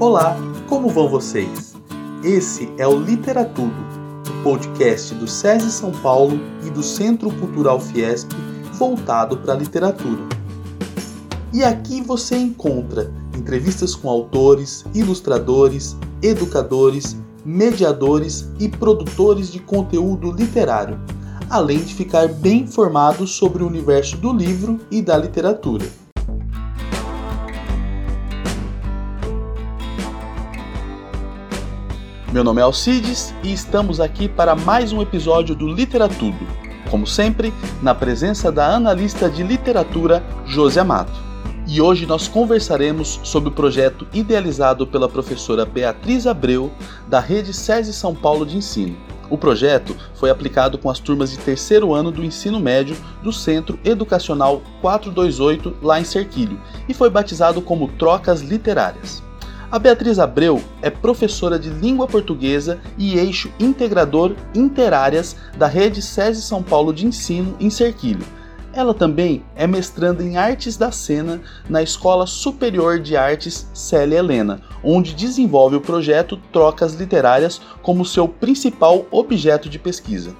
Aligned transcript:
Olá, 0.00 0.34
como 0.66 0.88
vão 0.88 1.10
vocês? 1.10 1.74
Esse 2.24 2.72
é 2.78 2.88
o 2.88 2.98
Literatudo, 2.98 3.76
o 4.30 4.42
podcast 4.42 5.14
do 5.14 5.28
SESI 5.28 5.70
São 5.70 5.92
Paulo 5.92 6.40
e 6.66 6.70
do 6.70 6.82
Centro 6.82 7.30
Cultural 7.32 7.78
Fiesp 7.78 8.32
voltado 8.72 9.36
para 9.36 9.52
a 9.52 9.56
literatura. 9.58 10.22
E 11.52 11.62
aqui 11.62 12.00
você 12.00 12.34
encontra 12.34 13.12
entrevistas 13.36 13.94
com 13.94 14.08
autores, 14.08 14.86
ilustradores, 14.94 15.94
educadores, 16.22 17.14
mediadores 17.44 18.48
e 18.58 18.70
produtores 18.70 19.52
de 19.52 19.58
conteúdo 19.58 20.32
literário, 20.32 20.98
além 21.50 21.80
de 21.80 21.94
ficar 21.94 22.26
bem 22.26 22.62
informado 22.62 23.26
sobre 23.26 23.62
o 23.62 23.66
universo 23.66 24.16
do 24.16 24.32
livro 24.32 24.80
e 24.90 25.02
da 25.02 25.18
literatura. 25.18 25.99
Meu 32.32 32.44
nome 32.44 32.60
é 32.60 32.64
Alcides 32.64 33.34
e 33.42 33.52
estamos 33.52 33.98
aqui 33.98 34.28
para 34.28 34.54
mais 34.54 34.92
um 34.92 35.02
episódio 35.02 35.52
do 35.52 35.66
Literatudo, 35.66 36.46
como 36.88 37.04
sempre, 37.04 37.52
na 37.82 37.92
presença 37.92 38.52
da 38.52 38.72
analista 38.72 39.28
de 39.28 39.42
literatura 39.42 40.22
Josi 40.46 40.78
Amato 40.78 41.30
e 41.66 41.80
hoje 41.80 42.06
nós 42.06 42.28
conversaremos 42.28 43.18
sobre 43.24 43.48
o 43.48 43.52
projeto 43.52 44.06
idealizado 44.14 44.86
pela 44.86 45.08
professora 45.08 45.66
Beatriz 45.66 46.24
Abreu, 46.24 46.70
da 47.08 47.18
Rede 47.18 47.52
SESI 47.52 47.92
São 47.92 48.14
Paulo 48.14 48.46
de 48.46 48.56
Ensino. 48.56 48.96
O 49.28 49.36
projeto 49.36 49.96
foi 50.14 50.30
aplicado 50.30 50.78
com 50.78 50.88
as 50.88 51.00
turmas 51.00 51.32
de 51.32 51.38
terceiro 51.38 51.92
ano 51.92 52.12
do 52.12 52.24
ensino 52.24 52.60
médio 52.60 52.96
do 53.24 53.32
Centro 53.32 53.76
Educacional 53.84 54.62
428, 54.80 55.76
lá 55.82 56.00
em 56.00 56.04
Serquilho, 56.04 56.60
e 56.88 56.94
foi 56.94 57.10
batizado 57.10 57.60
como 57.60 57.88
Trocas 57.88 58.40
Literárias. 58.40 59.29
A 59.70 59.78
Beatriz 59.78 60.18
Abreu 60.18 60.60
é 60.82 60.90
professora 60.90 61.58
de 61.58 61.70
língua 61.70 62.06
portuguesa 62.06 62.80
e 62.98 63.16
eixo 63.16 63.52
integrador 63.58 64.34
interáreas 64.54 65.36
da 65.56 65.66
Rede 65.66 66.02
SESI 66.02 66.42
São 66.42 66.62
Paulo 66.62 66.92
de 66.92 67.06
Ensino 67.06 67.56
em 67.60 67.70
Serquilho 67.70 68.26
ela 68.72 68.94
também 68.94 69.42
é 69.56 69.66
mestranda 69.66 70.22
em 70.22 70.36
Artes 70.36 70.76
da 70.76 70.92
Cena 70.92 71.40
na 71.68 71.82
Escola 71.82 72.26
Superior 72.26 73.00
de 73.00 73.16
Artes 73.16 73.68
Célia 73.74 74.18
Helena, 74.18 74.60
onde 74.82 75.14
desenvolve 75.14 75.76
o 75.76 75.80
projeto 75.80 76.36
Trocas 76.52 76.94
Literárias 76.94 77.60
como 77.82 78.04
seu 78.04 78.28
principal 78.28 79.06
objeto 79.10 79.68
de 79.68 79.78
pesquisa. 79.78 80.34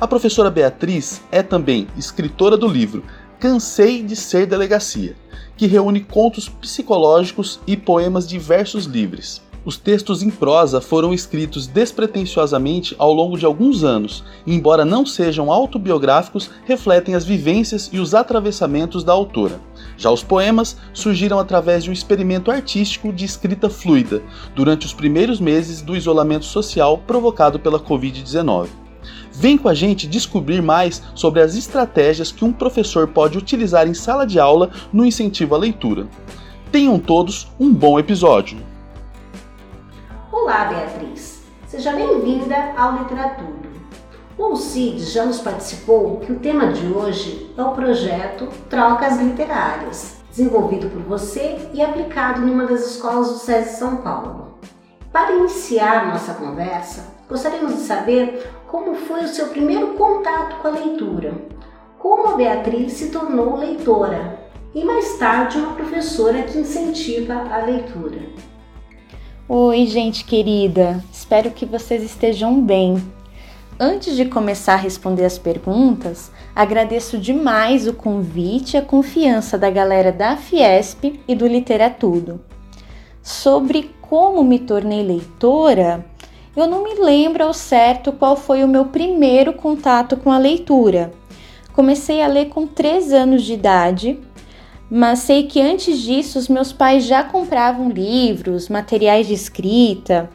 A 0.00 0.06
professora 0.06 0.50
Beatriz 0.50 1.22
é 1.30 1.42
também 1.42 1.86
escritora 1.96 2.56
do 2.56 2.66
livro 2.66 3.02
Cansei 3.38 4.02
de 4.02 4.16
Ser 4.16 4.46
Delegacia, 4.46 5.14
que 5.58 5.66
reúne 5.66 6.00
contos 6.00 6.48
psicológicos 6.48 7.60
e 7.66 7.76
poemas 7.76 8.26
de 8.26 8.38
versos 8.38 8.86
livres. 8.86 9.42
Os 9.62 9.76
textos 9.76 10.22
em 10.22 10.30
prosa 10.30 10.80
foram 10.80 11.12
escritos 11.12 11.66
despretensiosamente 11.66 12.94
ao 12.98 13.12
longo 13.12 13.36
de 13.36 13.44
alguns 13.44 13.84
anos, 13.84 14.24
e 14.46 14.54
embora 14.54 14.86
não 14.86 15.04
sejam 15.04 15.52
autobiográficos, 15.52 16.48
refletem 16.64 17.14
as 17.14 17.26
vivências 17.26 17.90
e 17.92 17.98
os 17.98 18.14
atravessamentos 18.14 19.04
da 19.04 19.12
autora. 19.12 19.60
Já 19.98 20.10
os 20.10 20.22
poemas 20.22 20.78
surgiram 20.94 21.38
através 21.38 21.84
de 21.84 21.90
um 21.90 21.92
experimento 21.92 22.50
artístico 22.50 23.12
de 23.12 23.26
escrita 23.26 23.68
fluida, 23.68 24.22
durante 24.54 24.86
os 24.86 24.94
primeiros 24.94 25.40
meses 25.40 25.82
do 25.82 25.94
isolamento 25.94 26.46
social 26.46 26.96
provocado 26.98 27.58
pela 27.58 27.80
Covid-19. 27.80 28.85
Vem 29.38 29.58
com 29.58 29.68
a 29.68 29.74
gente 29.74 30.06
descobrir 30.06 30.62
mais 30.62 31.02
sobre 31.14 31.42
as 31.42 31.54
estratégias 31.54 32.32
que 32.32 32.42
um 32.42 32.50
professor 32.50 33.06
pode 33.06 33.36
utilizar 33.36 33.86
em 33.86 33.92
sala 33.92 34.26
de 34.26 34.40
aula 34.40 34.70
no 34.90 35.04
incentivo 35.04 35.54
à 35.54 35.58
leitura. 35.58 36.08
Tenham 36.72 36.98
todos 36.98 37.46
um 37.60 37.70
bom 37.70 37.98
episódio! 37.98 38.58
Olá, 40.32 40.64
Beatriz. 40.64 41.42
Seja 41.66 41.92
bem-vinda 41.92 42.56
ao 42.78 42.96
Literatudo. 42.96 43.68
O 44.38 44.44
Alcides 44.44 45.12
já 45.12 45.26
nos 45.26 45.40
participou 45.40 46.16
que 46.20 46.32
o 46.32 46.38
tema 46.38 46.72
de 46.72 46.86
hoje 46.86 47.52
é 47.58 47.62
o 47.62 47.72
projeto 47.72 48.48
Trocas 48.70 49.18
Literárias, 49.18 50.16
desenvolvido 50.30 50.88
por 50.88 51.02
você 51.02 51.58
e 51.74 51.82
aplicado 51.82 52.40
numa 52.40 52.64
das 52.64 52.90
escolas 52.92 53.28
do 53.28 53.34
SESI 53.34 53.76
São 53.76 53.98
Paulo. 53.98 54.58
Para 55.12 55.34
iniciar 55.36 56.08
nossa 56.08 56.32
conversa, 56.32 57.15
gostaríamos 57.28 57.74
de 57.74 57.80
saber 57.80 58.50
como 58.68 58.94
foi 58.94 59.24
o 59.24 59.28
seu 59.28 59.48
primeiro 59.48 59.94
contato 59.94 60.56
com 60.60 60.68
a 60.68 60.72
leitura, 60.72 61.34
como 61.98 62.28
a 62.28 62.36
Beatriz 62.36 62.92
se 62.92 63.10
tornou 63.10 63.56
leitora 63.56 64.38
e 64.74 64.84
mais 64.84 65.18
tarde 65.18 65.58
uma 65.58 65.74
professora 65.74 66.42
que 66.42 66.58
incentiva 66.58 67.34
a 67.34 67.64
leitura. 67.64 68.20
Oi, 69.48 69.86
gente 69.86 70.24
querida, 70.24 71.02
espero 71.12 71.50
que 71.50 71.64
vocês 71.64 72.02
estejam 72.02 72.60
bem. 72.60 73.02
Antes 73.78 74.16
de 74.16 74.24
começar 74.24 74.74
a 74.74 74.76
responder 74.76 75.24
as 75.24 75.38
perguntas, 75.38 76.32
agradeço 76.54 77.18
demais 77.18 77.86
o 77.86 77.92
convite 77.92 78.74
e 78.74 78.78
a 78.78 78.82
confiança 78.82 79.58
da 79.58 79.70
galera 79.70 80.10
da 80.10 80.36
Fiesp 80.36 81.20
e 81.28 81.34
do 81.34 81.46
Literatudo. 81.46 82.40
Sobre 83.22 83.90
como 84.00 84.42
me 84.42 84.58
tornei 84.58 85.02
leitora, 85.02 86.04
eu 86.56 86.66
não 86.66 86.82
me 86.82 86.94
lembro 86.94 87.44
ao 87.44 87.52
certo 87.52 88.12
qual 88.12 88.36
foi 88.36 88.64
o 88.64 88.68
meu 88.68 88.86
primeiro 88.86 89.52
contato 89.52 90.16
com 90.16 90.32
a 90.32 90.38
leitura. 90.38 91.12
Comecei 91.72 92.22
a 92.22 92.26
ler 92.26 92.46
com 92.46 92.66
3 92.66 93.12
anos 93.12 93.42
de 93.42 93.52
idade 93.52 94.18
mas 94.90 95.20
sei 95.20 95.46
que 95.46 95.60
antes 95.60 95.98
disso 96.00 96.38
os 96.38 96.48
meus 96.48 96.72
pais 96.72 97.04
já 97.04 97.24
compravam 97.24 97.90
livros, 97.90 98.68
materiais 98.68 99.26
de 99.26 99.34
escrita. 99.34 100.30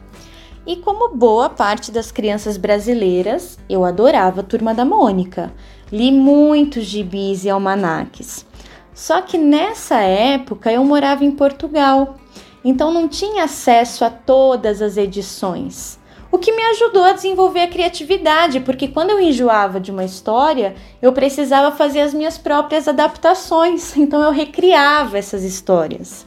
E 0.66 0.76
como 0.76 1.16
boa 1.16 1.48
parte 1.48 1.90
das 1.90 2.12
crianças 2.12 2.56
brasileiras, 2.56 3.58
eu 3.68 3.84
adorava 3.84 4.40
a 4.40 4.44
Turma 4.44 4.74
da 4.74 4.84
Mônica. 4.84 5.52
Li 5.90 6.12
muitos 6.12 6.84
gibis 6.84 7.44
e 7.44 7.50
almanaques. 7.50 8.46
Só 8.94 9.22
que 9.22 9.38
nessa 9.38 10.00
época 10.00 10.70
eu 10.70 10.84
morava 10.84 11.24
em 11.24 11.30
Portugal, 11.30 12.16
então 12.62 12.92
não 12.92 13.08
tinha 13.08 13.44
acesso 13.44 14.04
a 14.04 14.10
todas 14.10 14.82
as 14.82 14.98
edições 14.98 15.98
o 16.32 16.38
que 16.38 16.50
me 16.50 16.62
ajudou 16.62 17.04
a 17.04 17.12
desenvolver 17.12 17.60
a 17.60 17.68
criatividade, 17.68 18.60
porque 18.60 18.88
quando 18.88 19.10
eu 19.10 19.20
enjoava 19.20 19.78
de 19.78 19.90
uma 19.90 20.02
história, 20.02 20.74
eu 21.02 21.12
precisava 21.12 21.76
fazer 21.76 22.00
as 22.00 22.14
minhas 22.14 22.38
próprias 22.38 22.88
adaptações, 22.88 23.94
então 23.98 24.22
eu 24.22 24.30
recriava 24.30 25.18
essas 25.18 25.44
histórias. 25.44 26.26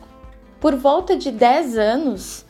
Por 0.61 0.75
volta 0.75 1.17
de 1.17 1.31
10 1.31 1.77
anos, 1.79 2.45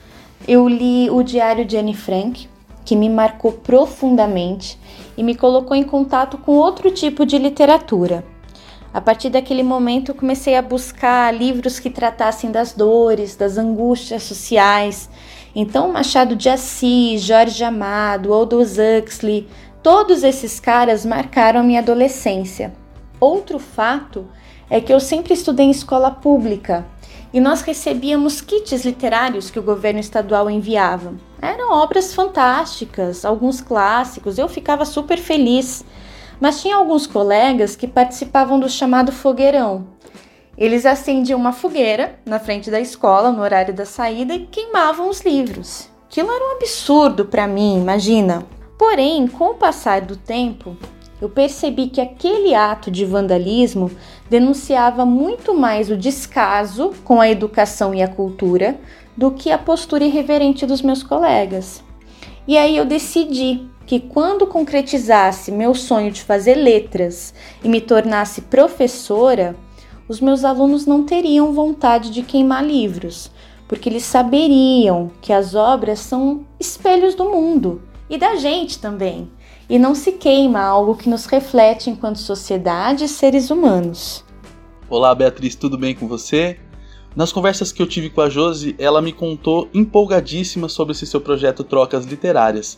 eu 0.46 0.68
li 0.68 1.10
o 1.10 1.24
Diário 1.24 1.64
de 1.64 1.78
Anne 1.78 1.96
Frank, 1.96 2.50
que 2.84 2.96
me 2.96 3.10
marcou 3.10 3.54
profundamente 3.54 4.78
e 5.18 5.24
me 5.24 5.34
colocou 5.34 5.76
em 5.78 5.84
contato 5.84 6.38
com 6.38 6.52
outro 6.52 6.92
tipo 6.92 7.26
de 7.26 7.38
literatura. 7.38 8.26
A 8.94 9.00
partir 9.00 9.30
daquele 9.30 9.64
momento, 9.64 10.12
eu 10.12 10.16
comecei 10.16 10.56
a 10.56 10.62
buscar 10.62 11.34
livros 11.34 11.80
que 11.80 11.90
tratassem 11.90 12.52
das 12.52 12.74
dores, 12.74 13.36
das 13.36 13.58
angústias 13.58 14.24
sociais 14.24 15.10
então, 15.56 15.92
Machado 15.92 16.36
de 16.36 16.50
Assis, 16.50 17.22
Jorge 17.22 17.64
Amado, 17.64 18.34
Aldous 18.34 18.76
Huxley, 18.78 19.48
todos 19.82 20.22
esses 20.22 20.60
caras 20.60 21.06
marcaram 21.06 21.62
a 21.62 21.64
minha 21.64 21.80
adolescência. 21.80 22.74
Outro 23.22 23.58
fato 23.58 24.28
é 24.70 24.82
que 24.82 24.92
eu 24.92 25.00
sempre 25.00 25.34
estudei 25.34 25.68
em 25.68 25.72
escola 25.72 26.12
pública 26.12 26.86
e 27.32 27.40
nós 27.40 27.62
recebíamos 27.62 28.42
kits 28.42 28.84
literários 28.84 29.50
que 29.50 29.58
o 29.58 29.64
governo 29.64 30.00
estadual 30.00 30.50
enviava. 30.50 31.14
Eram 31.42 31.72
obras 31.72 32.14
fantásticas, 32.14 33.24
alguns 33.24 33.62
clássicos, 33.62 34.38
eu 34.38 34.50
ficava 34.50 34.84
super 34.84 35.18
feliz. 35.18 35.86
Mas 36.40 36.62
tinha 36.62 36.76
alguns 36.76 37.08
colegas 37.08 37.78
que 37.78 37.88
participavam 37.88 38.60
do 38.60 38.70
chamado 38.70 39.12
fogueirão, 39.12 39.88
eles 40.58 40.86
acendiam 40.86 41.40
uma 41.40 41.52
fogueira 41.52 42.20
na 42.26 42.40
frente 42.40 42.72
da 42.72 42.80
escola 42.80 43.32
no 43.32 43.42
horário 43.42 43.74
da 43.74 43.86
saída 43.86 44.34
e 44.34 44.46
queimavam 44.46 45.10
os 45.10 45.22
livros. 45.22 45.90
Aquilo 46.06 46.32
era 46.32 46.46
um 46.46 46.56
absurdo 46.56 47.26
para 47.26 47.48
mim, 47.48 47.78
imagina. 47.78 48.44
Porém, 48.78 49.28
com 49.28 49.52
o 49.52 49.56
passar 49.56 50.02
do 50.02 50.16
tempo, 50.16 50.78
eu 51.22 51.30
percebi 51.30 51.88
que 51.88 52.00
aquele 52.00 52.54
ato 52.54 52.92
de 52.92 53.06
vandalismo 53.06 53.92
denunciava 54.30 55.06
muito 55.06 55.54
mais 55.54 55.90
o 55.90 55.98
descaso 55.98 56.94
com 57.04 57.20
a 57.20 57.30
educação 57.30 57.94
e 57.94 58.02
a 58.02 58.08
cultura 58.08 58.78
do 59.16 59.32
que 59.32 59.52
a 59.52 59.58
postura 59.58 60.04
irreverente 60.04 60.66
dos 60.66 60.82
meus 60.82 61.04
colegas. 61.04 61.84
E 62.48 62.58
aí 62.58 62.78
eu 62.78 62.86
decidi 62.86 63.68
que 63.86 64.00
quando 64.00 64.48
concretizasse 64.48 65.52
meu 65.52 65.74
sonho 65.74 66.12
de 66.12 66.22
fazer 66.22 66.56
letras 66.56 67.34
e 67.64 67.70
me 67.70 67.80
tornasse 67.80 68.42
professora, 68.42 69.56
os 70.08 70.20
meus 70.20 70.44
alunos 70.44 70.86
não 70.86 71.04
teriam 71.04 71.54
vontade 71.54 72.12
de 72.12 72.22
queimar 72.22 72.64
livros, 72.64 73.32
porque 73.68 73.90
eles 73.90 74.04
saberiam 74.04 75.12
que 75.22 75.34
as 75.34 75.56
obras 75.56 76.00
são 76.00 76.46
espelhos 76.60 77.16
do 77.16 77.26
mundo 77.26 77.82
e 78.10 78.18
da 78.18 78.36
gente 78.36 78.78
também, 78.78 79.30
e 79.68 79.80
não 79.80 79.96
se 79.96 80.12
queima 80.12 80.62
algo 80.62 80.96
que 80.96 81.10
nos 81.10 81.26
reflete 81.26 81.90
enquanto 81.90 82.20
sociedade 82.20 83.06
e 83.06 83.08
seres 83.08 83.50
humanos. 83.50 84.24
Olá, 84.88 85.16
Beatriz, 85.16 85.56
tudo 85.56 85.78
bem 85.78 85.96
com 85.96 86.08
você? 86.08 86.60
Nas 87.16 87.32
conversas 87.32 87.72
que 87.72 87.82
eu 87.82 87.88
tive 87.88 88.10
com 88.10 88.22
a 88.22 88.30
Josi, 88.30 88.76
ela 88.78 89.02
me 89.02 89.12
contou 89.12 89.70
empolgadíssima 89.74 90.70
sobre 90.70 90.92
esse 90.92 91.08
seu 91.08 91.20
projeto 91.20 91.64
Trocas 91.64 92.06
Literárias. 92.06 92.78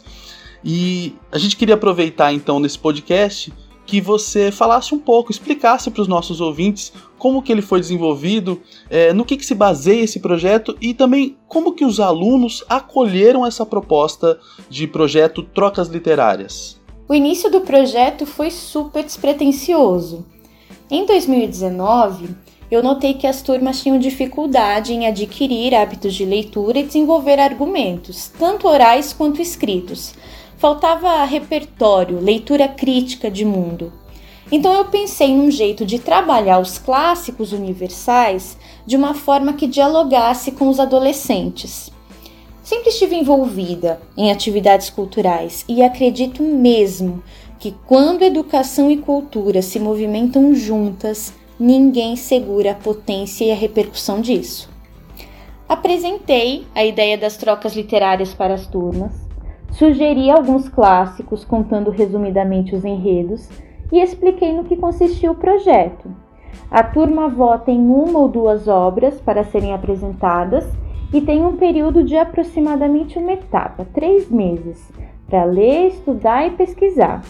E 0.64 1.16
a 1.32 1.38
gente 1.38 1.58
queria 1.58 1.76
aproveitar 1.76 2.32
então 2.32 2.60
nesse 2.60 2.78
podcast 2.80 3.52
que 3.88 4.00
você 4.02 4.52
falasse 4.52 4.94
um 4.94 5.00
pouco, 5.00 5.32
explicasse 5.32 5.90
para 5.90 6.02
os 6.02 6.08
nossos 6.08 6.42
ouvintes 6.42 6.94
como 7.18 7.42
que 7.42 7.52
ele 7.52 7.62
foi 7.62 7.80
desenvolvido, 7.80 8.62
é, 8.90 9.14
no 9.14 9.26
que, 9.26 9.38
que 9.38 9.46
se 9.46 9.56
baseia 9.56 10.04
esse 10.04 10.20
projeto 10.20 10.78
e 10.82 10.94
também 10.94 11.38
como 11.48 11.74
que 11.74 11.86
os 11.86 12.00
alunos 12.00 12.64
acolheram 12.70 13.46
essa 13.46 13.66
proposta 13.66 14.40
de 14.70 14.88
projeto 14.88 15.44
Trocas 15.44 15.88
Literárias. 15.88 16.80
O 17.10 17.14
início 17.14 17.50
do 17.50 17.62
projeto 17.62 18.26
foi 18.26 18.52
super 18.52 19.04
despretensioso. 19.04 20.26
Em 20.90 21.06
2019, 21.06 22.36
eu 22.70 22.84
notei 22.84 23.14
que 23.14 23.26
as 23.26 23.42
turmas 23.42 23.82
tinham 23.82 23.98
dificuldade 23.98 24.94
em 24.94 25.08
adquirir 25.08 25.74
hábitos 25.74 26.14
de 26.14 26.26
leitura 26.26 26.80
e 26.80 26.84
desenvolver 26.84 27.40
argumentos, 27.40 28.28
tanto 28.38 28.68
orais 28.68 29.14
quanto 29.14 29.42
escritos, 29.42 30.14
faltava 30.58 31.24
repertório, 31.24 32.20
leitura 32.20 32.68
crítica 32.68 33.32
de 33.32 33.46
mundo. 33.46 33.94
Então 34.52 34.74
eu 34.74 34.86
pensei 34.86 35.36
num 35.36 35.52
jeito 35.52 35.86
de 35.86 36.00
trabalhar 36.00 36.60
os 36.60 36.78
clássicos 36.78 37.52
universais 37.52 38.58
de 38.86 38.96
uma 38.96 39.14
forma 39.14 39.54
que 39.54 39.68
dialogasse 39.68 40.52
com 40.52 40.70
os 40.70 40.80
adolescentes. 40.80 41.92
Sempre 42.64 42.90
estive 42.90 43.16
envolvida 43.16 44.02
em 44.16 44.32
atividades 44.32 44.90
culturais 44.90 45.66
e 45.68 45.84
acredito 45.84 46.42
mesmo 46.42 47.22
que 47.60 47.76
quando 47.86 48.24
educação 48.24 48.90
e 48.90 48.98
cultura 48.98 49.62
se 49.62 49.80
movimentam 49.80 50.54
juntas, 50.54 51.34
ninguém 51.60 52.16
segura 52.16 52.72
a 52.72 52.76
potência 52.76 53.46
e 53.46 53.52
a 53.52 53.56
repercussão 53.56 54.22
disso. 54.22 54.70
Apresentei 55.68 56.66
a 56.74 56.86
ideia 56.86 57.18
das 57.18 57.36
trocas 57.36 57.76
literárias 57.76 58.34
para 58.34 58.54
as 58.54 58.68
turmas, 58.68 59.28
Sugeri 59.72 60.32
alguns 60.32 60.68
clássicos 60.68 61.46
contando 61.46 61.92
resumidamente 61.92 62.74
os 62.74 62.84
enredos 62.84 63.48
e 63.92 64.00
expliquei 64.02 64.54
no 64.54 64.64
que 64.64 64.76
consistia 64.76 65.32
o 65.32 65.36
projeto. 65.36 66.10
A 66.70 66.84
turma 66.84 67.30
vota 67.30 67.72
em 67.72 67.80
uma 67.80 68.20
ou 68.20 68.28
duas 68.28 68.68
obras 68.68 69.20
para 69.22 69.44
serem 69.44 69.74
apresentadas 69.74 70.68
e 71.14 71.22
tem 71.22 71.46
um 71.46 71.56
período 71.56 72.04
de 72.04 72.18
aproximadamente 72.18 73.18
uma 73.18 73.32
etapa, 73.34 73.88
três 73.94 74.30
meses, 74.30 74.92
para 75.30 75.46
ler, 75.46 75.88
estudar 75.88 76.46
e 76.48 76.52
pesquisar. 76.52 77.22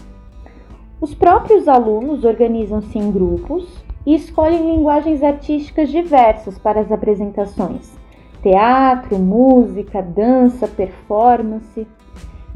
Os 0.99 1.13
próprios 1.13 1.67
alunos 1.67 2.23
organizam-se 2.23 2.97
em 2.97 3.11
grupos 3.11 3.67
e 4.03 4.15
escolhem 4.15 4.75
linguagens 4.75 5.21
artísticas 5.21 5.89
diversas 5.89 6.57
para 6.57 6.79
as 6.79 6.91
apresentações: 6.91 7.95
teatro, 8.41 9.19
música, 9.19 10.01
dança, 10.01 10.67
performance. 10.67 11.85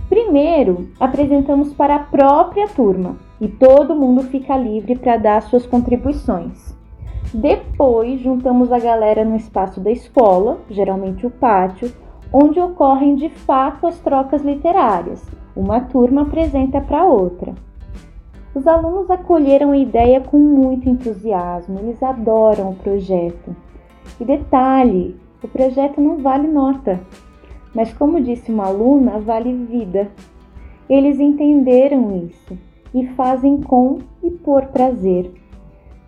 Primeiro, 0.10 0.90
apresentamos 1.00 1.72
para 1.74 1.96
a 1.96 2.00
própria 2.00 2.68
turma 2.68 3.16
e 3.42 3.48
todo 3.48 3.96
mundo 3.96 4.22
fica 4.22 4.56
livre 4.56 4.96
para 4.96 5.18
dar 5.18 5.42
suas 5.42 5.66
contribuições. 5.66 6.78
Depois, 7.34 8.22
juntamos 8.22 8.72
a 8.72 8.78
galera 8.78 9.26
no 9.26 9.36
espaço 9.36 9.80
da 9.80 9.90
escola, 9.90 10.60
geralmente 10.70 11.26
o 11.26 11.32
pátio, 11.32 11.92
onde 12.32 12.60
ocorrem 12.60 13.16
de 13.16 13.30
fato 13.30 13.88
as 13.88 14.00
trocas 14.00 14.44
literárias. 14.44 15.28
Uma 15.56 15.82
turma 15.82 16.22
apresenta 16.22 16.80
para 16.80 17.04
outra. 17.04 17.56
Os 18.54 18.68
alunos 18.68 19.10
acolheram 19.10 19.72
a 19.72 19.78
ideia 19.78 20.22
com 20.22 20.38
muito 20.38 20.88
entusiasmo, 20.88 21.80
eles 21.80 22.04
adoram 22.04 22.70
o 22.70 22.76
projeto. 22.76 23.56
E 24.20 24.26
detalhe: 24.26 25.16
o 25.42 25.48
projeto 25.48 26.00
não 26.00 26.18
vale 26.18 26.48
nota, 26.48 27.00
mas, 27.74 27.92
como 27.94 28.22
disse 28.22 28.52
uma 28.52 28.68
aluna, 28.68 29.20
vale 29.20 29.52
vida. 29.54 30.12
Eles 30.88 31.20
entenderam 31.20 32.26
isso 32.28 32.71
e 32.94 33.08
fazem 33.08 33.62
com 33.62 34.00
e 34.24 34.32
por 34.32 34.68
prazer. 34.68 35.32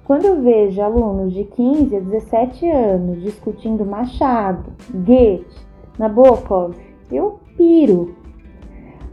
Quando 0.05 0.25
eu 0.25 0.41
vejo 0.41 0.81
alunos 0.81 1.33
de 1.33 1.45
15 1.45 1.95
a 1.95 1.99
17 1.99 2.69
anos 2.69 3.21
discutindo 3.21 3.85
Machado, 3.85 4.71
Goethe, 4.93 5.65
Nabokov, 5.97 6.75
eu 7.11 7.39
piro. 7.55 8.15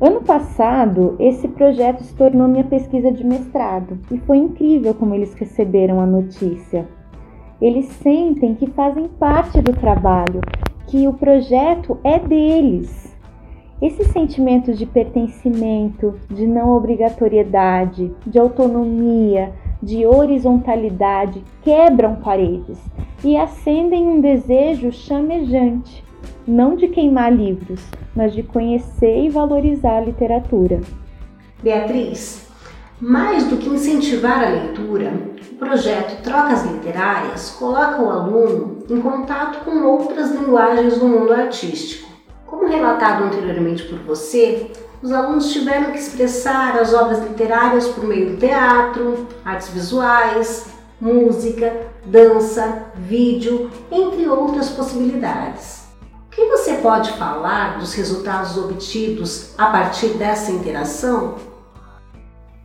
Ano 0.01 0.23
passado, 0.23 1.15
esse 1.19 1.47
projeto 1.47 2.03
se 2.03 2.15
tornou 2.15 2.49
minha 2.49 2.65
pesquisa 2.65 3.13
de 3.13 3.25
mestrado 3.25 3.99
e 4.11 4.19
foi 4.19 4.39
incrível 4.39 4.95
como 4.95 5.15
eles 5.15 5.35
receberam 5.35 6.01
a 6.01 6.07
notícia. 6.07 6.89
Eles 7.61 7.87
sentem 7.87 8.55
que 8.55 8.67
fazem 8.71 9.07
parte 9.07 9.61
do 9.61 9.73
trabalho 9.75 10.41
que 10.87 11.07
o 11.07 11.13
projeto 11.13 11.99
é 12.03 12.19
deles. 12.19 13.10
Esses 13.81 14.09
sentimentos 14.09 14.79
de 14.79 14.85
pertencimento, 14.85 16.15
de 16.29 16.47
não 16.47 16.77
obrigatoriedade, 16.77 18.13
de 18.27 18.39
autonomia, 18.39 19.55
de 19.83 20.05
horizontalidade 20.05 21.43
quebram 21.63 22.17
paredes 22.17 22.79
e 23.25 23.39
acendem 23.39 24.07
um 24.07 24.21
desejo 24.21 24.93
chamejante, 24.93 26.05
não 26.47 26.77
de 26.77 26.89
queimar 26.89 27.33
livros, 27.33 27.81
mas 28.15 28.35
de 28.35 28.43
conhecer 28.43 29.25
e 29.25 29.31
valorizar 29.31 29.97
a 29.97 30.05
literatura. 30.05 30.83
Beatriz, 31.63 32.51
mais 33.01 33.47
do 33.49 33.57
que 33.57 33.71
incentivar 33.71 34.45
a 34.45 34.51
leitura, 34.51 35.11
o 35.53 35.55
projeto 35.55 36.23
Trocas 36.23 36.71
Literárias 36.71 37.57
coloca 37.59 38.03
o 38.03 38.11
aluno 38.11 38.81
em 38.91 39.01
contato 39.01 39.65
com 39.65 39.87
outras 39.87 40.33
linguagens 40.33 40.99
do 40.99 41.09
mundo 41.09 41.33
artístico. 41.33 42.10
Relatado 42.71 43.25
anteriormente 43.25 43.83
por 43.83 43.99
você, 43.99 44.71
os 45.03 45.11
alunos 45.11 45.53
tiveram 45.53 45.91
que 45.91 45.99
expressar 45.99 46.79
as 46.79 46.95
obras 46.95 47.19
literárias 47.19 47.89
por 47.89 48.05
meio 48.05 48.31
do 48.31 48.37
teatro, 48.37 49.27
artes 49.45 49.71
visuais, 49.71 50.67
música, 51.01 51.89
dança, 52.07 52.85
vídeo, 52.95 53.69
entre 53.91 54.29
outras 54.29 54.71
possibilidades. 54.71 55.89
O 56.29 56.31
que 56.31 56.47
você 56.47 56.75
pode 56.75 57.11
falar 57.15 57.77
dos 57.81 57.93
resultados 57.93 58.57
obtidos 58.57 59.53
a 59.59 59.67
partir 59.67 60.11
dessa 60.11 60.53
interação? 60.53 61.35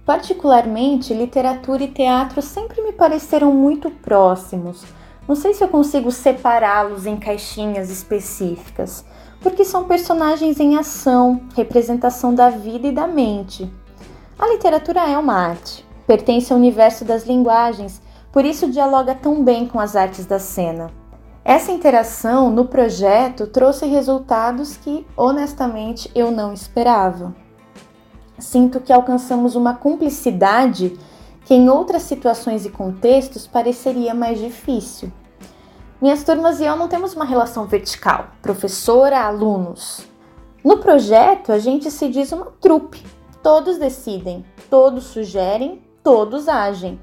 Particularmente, 0.06 1.16
literatura 1.16 1.84
e 1.84 1.88
teatro 1.88 2.44
sempre 2.44 2.80
me 2.84 2.92
pareceram 2.92 3.52
muito 3.52 3.90
próximos. 3.90 4.86
Não 5.28 5.36
sei 5.36 5.56
se 5.56 5.64
eu 5.64 5.68
consigo 5.68 6.12
separá-los 6.12 7.08
em 7.08 7.18
caixinhas 7.18 7.90
específicas, 7.90 9.04
porque 9.46 9.64
são 9.64 9.84
personagens 9.84 10.60
em 10.60 10.76
ação, 10.76 11.40
representação 11.56 12.34
da 12.34 12.50
vida 12.50 12.88
e 12.88 12.92
da 12.92 13.08
mente. 13.08 13.72
A 14.40 14.48
literatura 14.48 15.08
é 15.08 15.16
uma 15.16 15.36
arte, 15.36 15.86
pertence 16.08 16.52
ao 16.52 16.58
universo 16.58 17.06
das 17.06 17.28
linguagens, 17.28 18.02
por 18.32 18.44
isso 18.44 18.72
dialoga 18.72 19.14
tão 19.14 19.44
bem 19.44 19.68
com 19.68 19.80
as 19.80 19.96
artes 19.96 20.26
da 20.26 20.40
cena. 20.40 20.90
Essa 21.44 21.72
interação 21.72 22.50
no 22.50 22.66
projeto 22.66 23.46
trouxe 23.46 23.86
resultados 23.86 24.78
que, 24.78 25.06
honestamente, 25.16 26.10
eu 26.16 26.32
não 26.32 26.52
esperava 26.52 27.36
sinto 28.40 28.80
que 28.80 28.92
alcançamos 28.92 29.56
uma 29.56 29.76
cumplicidade 29.76 30.98
que 31.46 31.54
em 31.54 31.70
outras 31.70 32.04
situações 32.04 32.66
e 32.66 32.70
contextos 32.70 33.48
pareceria 33.48 34.14
mais 34.14 34.40
difícil. 34.40 35.12
Minhas 36.02 36.26
turmas 36.26 36.60
e 36.60 36.66
eu 36.66 36.76
não 36.76 36.90
temos 36.90 37.16
uma 37.16 37.24
relação 37.24 37.66
vertical, 37.68 38.28
professora-alunos. 38.42 40.06
No 40.62 40.80
projeto, 40.80 41.54
a 41.54 41.58
gente 41.58 41.90
se 41.90 42.10
diz 42.10 42.34
uma 42.34 42.48
trupe. 42.60 43.02
Todos 43.42 43.78
decidem, 43.78 44.44
todos 44.70 45.06
sugerem, 45.06 45.82
todos 46.04 46.50
agem. 46.50 47.00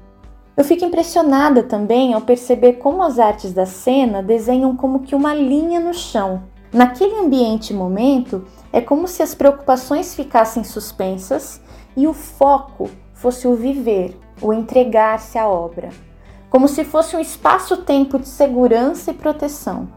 Eu 0.55 0.63
fico 0.63 0.85
impressionada 0.85 1.63
também 1.63 2.13
ao 2.13 2.21
perceber 2.21 2.73
como 2.73 3.01
as 3.01 3.17
artes 3.17 3.51
da 3.51 3.65
cena 3.65 4.21
desenham 4.21 4.77
como 4.77 4.99
que 4.99 5.15
uma 5.15 5.33
linha 5.33 5.79
no 5.79 5.93
chão. 5.93 6.43
Naquele 6.71 7.19
ambiente 7.19 7.73
e 7.73 7.75
momento, 7.75 8.45
é 8.71 8.79
como 8.79 9.07
se 9.07 9.23
as 9.23 9.33
preocupações 9.33 10.13
ficassem 10.13 10.63
suspensas 10.63 11.59
e 11.97 12.07
o 12.07 12.13
foco 12.13 12.91
fosse 13.13 13.47
o 13.47 13.55
viver, 13.55 14.15
o 14.39 14.53
entregar-se 14.53 15.39
à 15.39 15.47
obra, 15.47 15.89
como 16.53 16.67
se 16.67 16.85
fosse 16.85 17.15
um 17.15 17.19
espaço-tempo 17.19 18.19
de 18.19 18.27
segurança 18.27 19.09
e 19.09 19.15
proteção. 19.15 19.89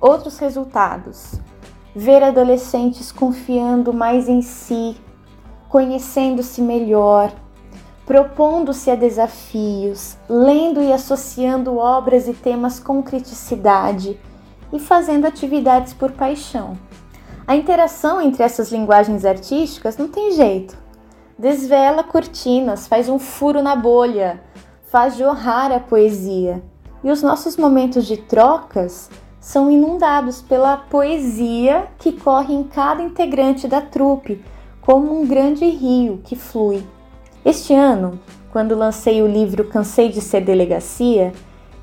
Outros 0.00 0.38
resultados: 0.38 1.40
ver 1.92 2.22
adolescentes 2.22 3.10
confiando 3.10 3.92
mais 3.92 4.28
em 4.28 4.40
si, 4.40 4.96
conhecendo-se 5.68 6.62
melhor, 6.62 7.32
propondo-se 8.06 8.92
a 8.92 8.94
desafios, 8.94 10.16
lendo 10.28 10.80
e 10.80 10.92
associando 10.92 11.78
obras 11.78 12.28
e 12.28 12.32
temas 12.32 12.78
com 12.78 13.02
criticidade 13.02 14.16
e 14.72 14.78
fazendo 14.78 15.26
atividades 15.26 15.92
por 15.92 16.12
paixão. 16.12 16.78
A 17.44 17.56
interação 17.56 18.20
entre 18.20 18.44
essas 18.44 18.70
linguagens 18.70 19.24
artísticas 19.24 19.96
não 19.96 20.06
tem 20.06 20.30
jeito. 20.30 20.78
Desvela 21.36 22.04
cortinas, 22.04 22.86
faz 22.86 23.08
um 23.08 23.18
furo 23.18 23.60
na 23.60 23.74
bolha, 23.74 24.40
faz 24.94 25.16
jorrar 25.16 25.72
a 25.72 25.80
poesia. 25.80 26.62
E 27.02 27.10
os 27.10 27.20
nossos 27.20 27.56
momentos 27.56 28.06
de 28.06 28.16
trocas 28.16 29.10
são 29.40 29.68
inundados 29.68 30.40
pela 30.40 30.76
poesia 30.76 31.88
que 31.98 32.12
corre 32.12 32.54
em 32.54 32.62
cada 32.62 33.02
integrante 33.02 33.66
da 33.66 33.80
trupe, 33.80 34.40
como 34.80 35.20
um 35.20 35.26
grande 35.26 35.64
rio 35.64 36.20
que 36.22 36.36
flui. 36.36 36.86
Este 37.44 37.74
ano, 37.74 38.20
quando 38.52 38.76
lancei 38.76 39.20
o 39.20 39.26
livro 39.26 39.64
Cansei 39.64 40.10
de 40.10 40.20
Ser 40.20 40.42
Delegacia, 40.42 41.32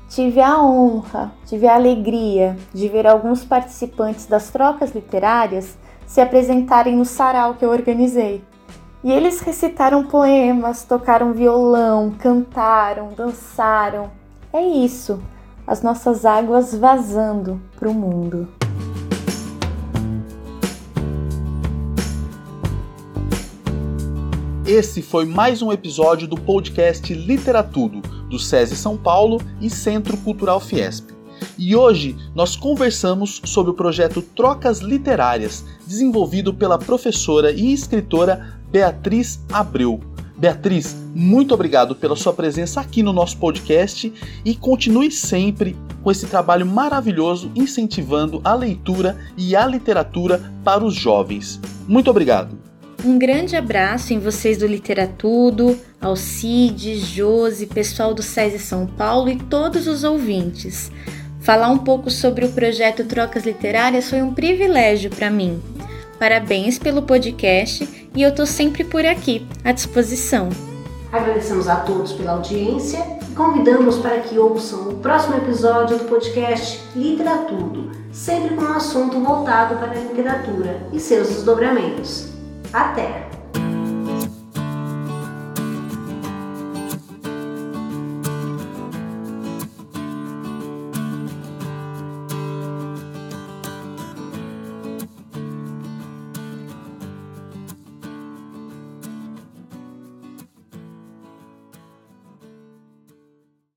tive 0.08 0.40
a 0.40 0.58
honra, 0.62 1.34
tive 1.44 1.66
a 1.66 1.74
alegria 1.74 2.56
de 2.72 2.88
ver 2.88 3.06
alguns 3.06 3.44
participantes 3.44 4.24
das 4.24 4.48
trocas 4.48 4.94
literárias 4.94 5.76
se 6.06 6.22
apresentarem 6.22 6.96
no 6.96 7.04
sarau 7.04 7.56
que 7.56 7.64
eu 7.66 7.68
organizei. 7.68 8.42
E 9.04 9.10
eles 9.10 9.40
recitaram 9.40 10.04
poemas, 10.04 10.84
tocaram 10.84 11.32
violão, 11.32 12.14
cantaram, 12.16 13.12
dançaram. 13.16 14.12
É 14.52 14.64
isso, 14.64 15.20
as 15.66 15.82
nossas 15.82 16.24
águas 16.24 16.72
vazando 16.72 17.60
para 17.76 17.88
o 17.88 17.94
mundo. 17.94 18.46
Esse 24.64 25.02
foi 25.02 25.24
mais 25.26 25.60
um 25.62 25.72
episódio 25.72 26.28
do 26.28 26.36
podcast 26.36 27.12
Literatudo, 27.12 28.00
do 28.30 28.38
SESI 28.38 28.76
São 28.76 28.96
Paulo 28.96 29.40
e 29.60 29.68
Centro 29.68 30.16
Cultural 30.18 30.60
Fiesp. 30.60 31.10
E 31.58 31.74
hoje 31.74 32.16
nós 32.36 32.54
conversamos 32.54 33.42
sobre 33.44 33.72
o 33.72 33.74
projeto 33.74 34.22
Trocas 34.22 34.78
Literárias, 34.78 35.64
desenvolvido 35.84 36.54
pela 36.54 36.78
professora 36.78 37.50
e 37.50 37.72
escritora 37.72 38.61
Beatriz 38.72 39.38
Abreu. 39.52 40.00
Beatriz, 40.34 40.96
muito 41.14 41.52
obrigado 41.52 41.94
pela 41.94 42.16
sua 42.16 42.32
presença 42.32 42.80
aqui 42.80 43.02
no 43.02 43.12
nosso 43.12 43.36
podcast 43.36 44.12
e 44.44 44.54
continue 44.56 45.10
sempre 45.10 45.76
com 46.02 46.10
esse 46.10 46.26
trabalho 46.26 46.64
maravilhoso 46.66 47.52
incentivando 47.54 48.40
a 48.42 48.54
leitura 48.54 49.16
e 49.36 49.54
a 49.54 49.66
literatura 49.66 50.42
para 50.64 50.82
os 50.82 50.94
jovens. 50.94 51.60
Muito 51.86 52.10
obrigado. 52.10 52.58
Um 53.04 53.18
grande 53.18 53.56
abraço 53.56 54.14
em 54.14 54.18
vocês 54.18 54.58
do 54.58 54.66
Literatudo, 54.66 55.78
Alcides, 56.00 57.00
Josi, 57.00 57.66
pessoal 57.66 58.14
do 58.14 58.22
SESI 58.22 58.58
São 58.58 58.86
Paulo 58.86 59.28
e 59.28 59.36
todos 59.36 59.86
os 59.86 60.02
ouvintes. 60.02 60.90
Falar 61.40 61.68
um 61.68 61.78
pouco 61.78 62.10
sobre 62.10 62.46
o 62.46 62.52
projeto 62.52 63.04
Trocas 63.04 63.44
Literárias 63.44 64.08
foi 64.08 64.22
um 64.22 64.32
privilégio 64.32 65.10
para 65.10 65.30
mim. 65.30 65.60
Parabéns 66.18 66.78
pelo 66.78 67.02
podcast 67.02 68.01
e 68.14 68.22
eu 68.22 68.34
tô 68.34 68.46
sempre 68.46 68.84
por 68.84 69.04
aqui, 69.04 69.46
à 69.64 69.72
disposição. 69.72 70.48
Agradecemos 71.12 71.68
a 71.68 71.76
todos 71.76 72.12
pela 72.12 72.32
audiência 72.32 72.98
e 73.30 73.34
convidamos 73.34 73.98
para 73.98 74.20
que 74.20 74.38
ouçam 74.38 74.88
o 74.88 74.94
próximo 74.96 75.36
episódio 75.36 75.98
do 75.98 76.04
podcast 76.04 76.82
Literatudo, 76.96 77.92
sempre 78.10 78.54
com 78.54 78.64
um 78.64 78.72
assunto 78.72 79.20
voltado 79.20 79.76
para 79.76 79.90
a 79.90 79.94
literatura 79.94 80.86
e 80.92 80.98
seus 80.98 81.28
desdobramentos. 81.28 82.28
Até! 82.72 83.41